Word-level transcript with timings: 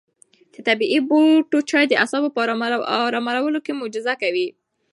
د 0.53 0.55
طبیعي 0.67 0.99
بوټو 1.09 1.59
چای 1.69 1.85
د 1.87 1.93
اعصابو 2.01 2.33
په 2.35 2.39
ارامولو 3.35 3.59
کې 3.65 3.77
معجزه 3.79 4.13
کوي. 4.21 4.47